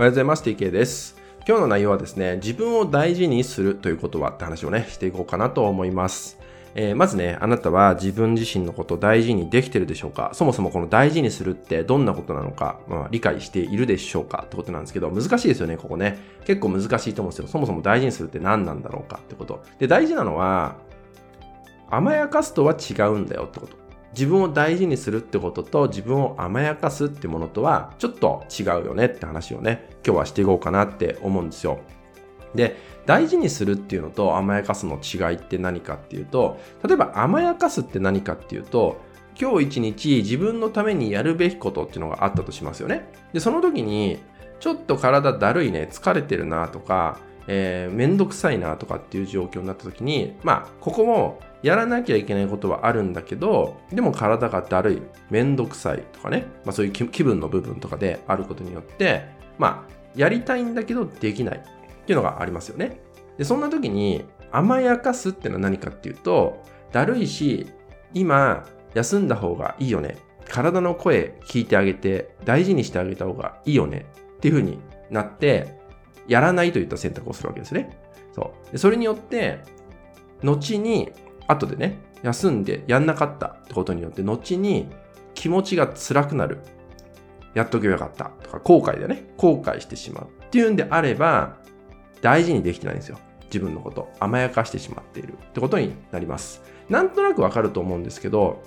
[0.00, 0.42] おはようございます。
[0.42, 1.14] TK です。
[1.46, 6.38] 今日の内容はですね、自分を大事にするということはって話をね、していこうかなと思います。
[6.74, 10.30] えー、まずね、あなたは自分自身のことを大事にできてるでしょうか？
[10.32, 14.44] そもそもこの大事にするってどんなことなのか、まあ、理解しているでしょうか？
[14.46, 16.16] ってことなんですけど、難しいですよね、ここね。
[16.46, 17.48] 結構難しいと思うんですよ。
[17.48, 19.62] そもそも大事にするって何なんだろうかってこと。
[19.78, 20.76] で、大事なのは、
[21.90, 23.76] 甘やかすとは違うんだよってこと。
[24.12, 31.78] 自分を大事にするってことと自分を甘やかすってものとはちょっと違うよねって話をね、今日はしていこうかなって思うんですよ。
[32.54, 32.76] で、
[33.06, 39.00] 大事にするっていうのと甘やかすの違いって何かっていうと、例えば甘やかすって何かっていうと、
[39.40, 43.10] 今日一日自分のためにやるべきことっていうのがあったとしますよね。
[43.32, 44.18] で、その時に、
[44.58, 59.24] ちょっと体だるいね、疲れてるなとか、えー、めんどくさいなとかっていう状況になった時に、まあ、ここもやらなきゃいけないことはあるんだけど、でも体がだるい、めんどくさいとかね、まあそういう気分の部分とかであることによって、
[59.58, 61.60] まあ、やりたいんだけどできないっ
[62.06, 63.00] ていうのがありますよね。
[63.36, 67.66] で、そんな時に甘やかすってのは何かっていうと、だるいし、
[68.14, 70.16] 今休んだ方がいいよね。
[70.48, 74.80] 体の声聞いてあげて大事にしてあげた方がいいよねっていう風に
[75.10, 75.79] なって、
[76.28, 77.98] やらないといった選択をするわけですね。
[78.34, 78.78] そう。
[78.78, 79.60] それによって、
[80.42, 81.12] 後に
[81.50, 84.88] 後でね、休んでやんなかったってことによって、後に
[85.34, 86.58] 気持ちが辛くなる。
[87.54, 91.56] やっとけばよかったとか、後悔でね、後悔してしまうっていうんであれば、
[92.20, 93.18] 大事にできてないんですよ。
[93.46, 94.08] 自分のこと。
[94.20, 96.62] 甘やかしてしまっているってことになります。
[96.88, 98.62] なんとなくわかると思うんですけど、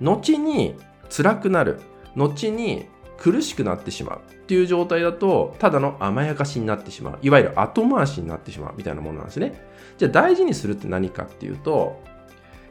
[0.00, 0.76] 後に
[1.10, 1.80] 辛くなる。
[2.14, 2.86] 後に
[3.18, 7.18] 苦しくなってしまうっていう状態だと、ただの甘やかしになってしまう。
[7.22, 9.62] いわゆる後回しになってしまうみたいなものなんですね。
[9.98, 12.02] じゃあ大事にするって何かっていうと、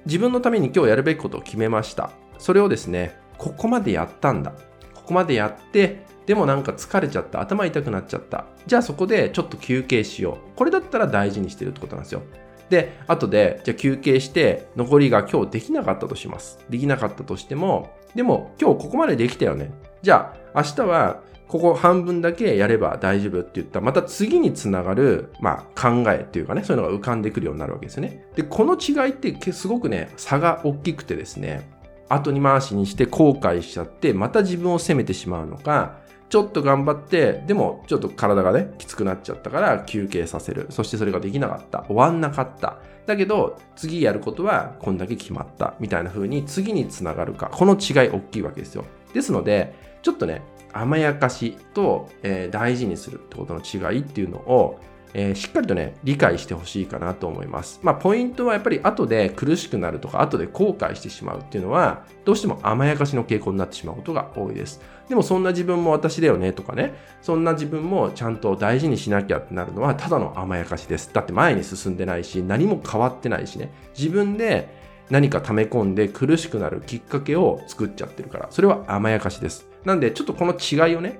[0.06, 2.12] 自分のために今日やるべきことを決めました。
[2.38, 4.54] それをですね、ここまでやったんだ。
[4.94, 7.42] ここまでやって、でもなんか疲れちゃった。
[7.42, 8.46] 頭痛くなっちゃった。
[8.66, 10.58] じゃあそこでちょっと休憩しよう。
[10.58, 12.22] これだったら大事にしてるってことなんですよ。
[12.70, 16.60] で、後で、じゃあ休憩して、残りが今日できなかったとします。
[16.70, 19.72] できなかったとしても、でも今日ここまでできたよね。
[20.04, 28.26] じゃあ明日はここ半分だけやれば大丈夫って言った、また次につながる、まあ、考えっていうかね、そういうのが浮かんでくるようになるわけですよね。
[28.36, 31.70] で、この違いってすごくね、差が大きくてですね、
[32.10, 40.66] 後に回しにして後悔しちゃって、また自分を責めてしまうのか、ちょっと頑張って、でもちょっと体がね、きつくなっちゃったから休憩させる。
[40.72, 41.84] そしてそれができなかった。
[41.84, 42.80] 終わんなかった。
[43.06, 45.76] だけど、次やることはこんだけ決まった。
[45.80, 47.52] みたいな風に次につながるか。
[47.54, 48.86] この違い大きいわけですよ。
[49.14, 50.44] ですので、ちょっとね、
[50.74, 54.80] 甘やかしと、えー、大事にするってことの違いっていうのを、
[55.14, 57.80] えー、しっかりとね、理解してほしいかなと思います。
[57.84, 64.82] まあ、ポイントはやっぱり後で苦しくなるとか、後で後悔してしまうっていうのは、どうしても甘やかしの傾向になってしまうことが多いです。
[65.08, 71.12] でもそんな自分も私だよねとかね、そんな自分もちゃんと大事にしなきゃってなるのは、ただの甘やかしです。
[71.14, 74.82] だって前に進んでないし、何も変わってないしね、自分で
[75.12, 79.73] 何か溜め込んで苦しくなるきっかけを作っちゃってるから、それは甘やかしです。
[79.86, 81.20] なんで、ちょっとこの違いをね、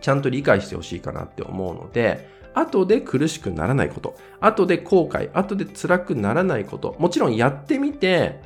[0.00, 8.40] ちゃんと理解してほしいかなって思うので、後で苦しくならないこと、後で後悔、後で辛くならないこと、もちろんやってみて、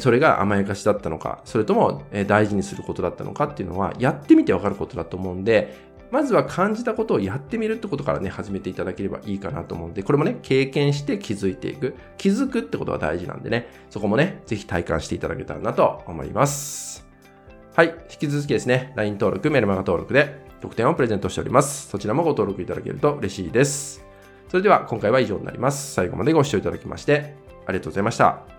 [0.00, 11.94] それが甘やかしだったのか、それとも大事にすることだったのかっていうのは、やってみてわかることだと思うんで、まずは感じたことをやってみるってことからね、始めていただければいいかなと思うんで、これもね、経験して気づいていく。
[12.16, 17.07] 気づくってことが大事なんでね、そこもね、ぜひ体感していただけたらなと思います。
[17.78, 17.94] はい。
[18.10, 21.86] 引き続きですね、LINE 登録、メルマガ登録で特典をプレゼントしております。
[21.86, 24.04] そちらもご登録いただけると嬉しいです。
[24.48, 25.94] それでは今回は以上になります。
[25.94, 28.57] 最後までご視聴いただきましてありがとうございました。